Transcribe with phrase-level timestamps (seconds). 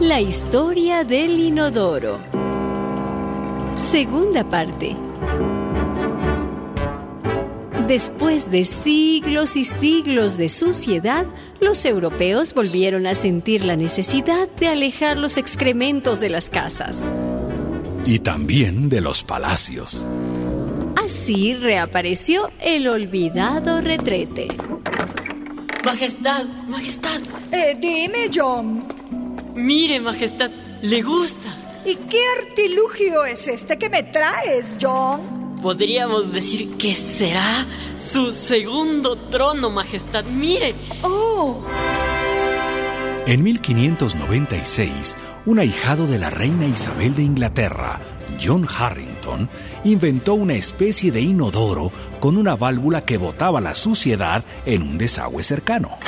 [0.00, 2.18] La historia del inodoro.
[3.76, 4.96] Segunda parte.
[7.86, 11.26] Después de siglos y siglos de suciedad,
[11.60, 16.98] los europeos volvieron a sentir la necesidad de alejar los excrementos de las casas.
[18.06, 20.06] Y también de los palacios.
[20.96, 24.48] Así reapareció el olvidado retrete.
[25.84, 27.20] Majestad, Majestad.
[27.52, 28.99] Eh, dime, John.
[29.54, 30.50] Mire, Majestad,
[30.82, 31.56] le gusta.
[31.84, 35.58] ¿Y qué artilugio es este que me traes, John?
[35.62, 37.66] Podríamos decir que será
[38.02, 40.24] su segundo trono, Majestad.
[40.24, 40.74] Mire.
[41.02, 41.64] Oh.
[43.26, 48.00] En 1596, un ahijado de la reina Isabel de Inglaterra,
[48.42, 49.50] John Harrington,
[49.84, 55.42] inventó una especie de inodoro con una válvula que botaba la suciedad en un desagüe
[55.42, 55.98] cercano.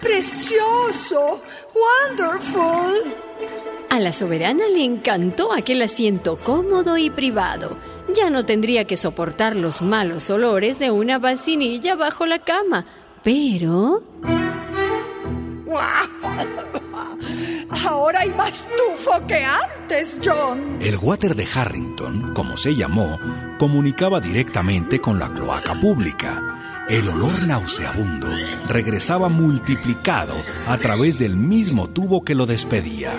[0.00, 1.42] ¡Precioso!
[1.74, 3.14] ¡Wonderful!
[3.90, 7.76] A la soberana le encantó aquel asiento cómodo y privado.
[8.14, 12.84] Ya no tendría que soportar los malos olores de una vacinilla bajo la cama.
[13.24, 14.02] Pero...
[17.84, 20.78] Ahora hay más tufo que antes, John.
[20.80, 23.18] El water de Harrington, como se llamó,
[23.58, 26.86] comunicaba directamente con la cloaca pública.
[26.88, 28.28] El olor nauseabundo
[28.66, 30.34] regresaba multiplicado
[30.66, 33.12] a través del mismo tubo que lo despedía.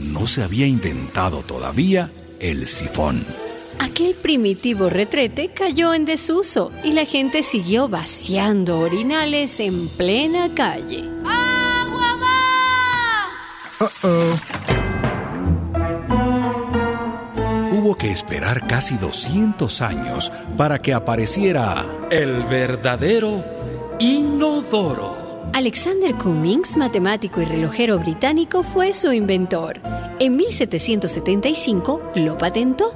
[0.00, 3.24] No se había inventado todavía el sifón.
[3.78, 11.04] Aquel primitivo retrete cayó en desuso y la gente siguió vaciando orinales en plena calle.
[17.70, 23.44] Hubo que esperar casi 200 años para que apareciera el verdadero
[24.00, 25.28] inodoro.
[25.52, 29.80] Alexander Cummings, matemático y relojero británico, fue su inventor.
[30.18, 32.92] En 1775 lo patentó.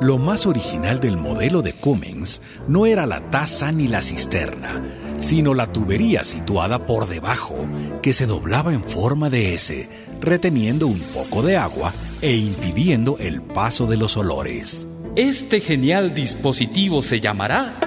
[0.00, 4.82] Lo más original del modelo de Cummings no era la taza ni la cisterna,
[5.24, 7.66] sino la tubería situada por debajo,
[8.02, 9.88] que se doblaba en forma de S,
[10.20, 14.86] reteniendo un poco de agua e impidiendo el paso de los olores.
[15.16, 17.78] Este genial dispositivo se llamará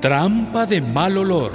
[0.00, 1.52] trampa de mal olor.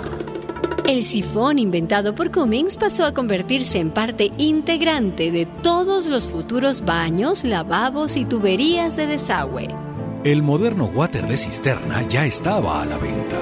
[0.86, 6.86] El sifón inventado por Cummings pasó a convertirse en parte integrante de todos los futuros
[6.86, 9.68] baños, lavabos y tuberías de desagüe.
[10.24, 13.40] El moderno water de cisterna ya estaba a la venta,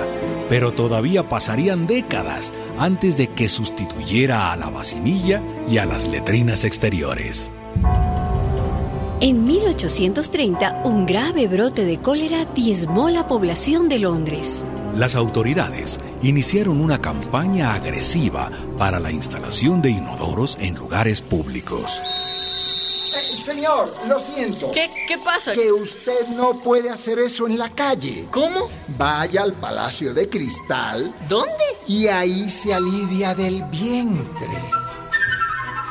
[0.50, 6.66] pero todavía pasarían décadas antes de que sustituyera a la vacinilla y a las letrinas
[6.66, 7.52] exteriores.
[9.22, 14.66] En 1830, un grave brote de cólera diezmó la población de Londres.
[14.96, 22.02] Las autoridades iniciaron una campaña agresiva para la instalación de inodoros en lugares públicos.
[23.16, 24.72] Eh, señor, lo siento.
[24.72, 25.54] ¿Qué, ¿Qué pasa?
[25.54, 28.28] Que usted no puede hacer eso en la calle.
[28.32, 28.70] ¿Cómo?
[28.98, 31.16] Vaya al Palacio de Cristal.
[31.28, 31.64] ¿Dónde?
[31.88, 34.50] Y ahí se alivia del vientre.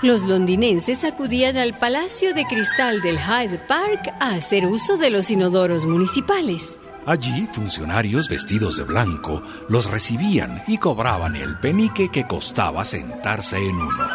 [0.02, 5.30] Los londinenses acudían al Palacio de Cristal del Hyde Park a hacer uso de los
[5.30, 6.78] inodoros municipales.
[7.06, 13.76] Allí, funcionarios vestidos de blanco los recibían y cobraban el penique que costaba sentarse en
[13.76, 14.08] uno.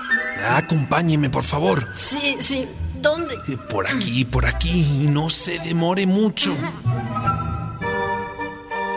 [0.48, 1.88] Acompáñeme, por favor.
[1.96, 2.68] Sí, sí.
[3.02, 3.36] ¿Dónde?
[3.70, 5.08] Por aquí, por aquí.
[5.10, 6.56] No se demore mucho.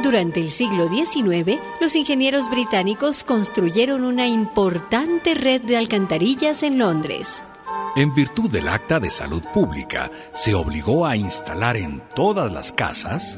[0.02, 7.40] Durante el siglo XIX, los ingenieros británicos construyeron una importante red de alcantarillas en Londres.
[7.94, 13.36] En virtud del Acta de Salud Pública, se obligó a instalar en todas las casas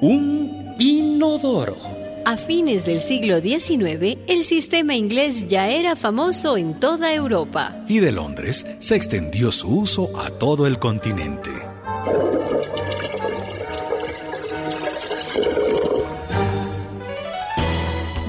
[0.00, 1.95] un inodoro.
[2.28, 7.84] A fines del siglo XIX, el sistema inglés ya era famoso en toda Europa.
[7.86, 11.50] Y de Londres se extendió su uso a todo el continente.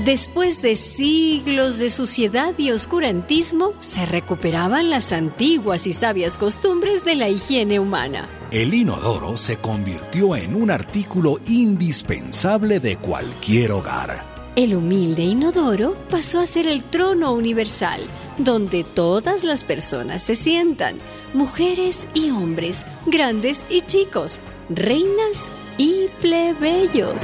[0.08, 7.16] Después de siglos de suciedad y oscurantismo, se recuperaban las antiguas y sabias costumbres de
[7.16, 8.30] la higiene humana.
[8.52, 14.24] El inodoro se convirtió en un artículo indispensable de cualquier hogar.
[14.56, 18.00] El humilde inodoro pasó a ser el trono universal,
[18.38, 20.96] donde todas las personas se sientan,
[21.34, 24.40] mujeres y hombres, grandes y chicos,
[24.70, 27.24] reinas y plebeyos.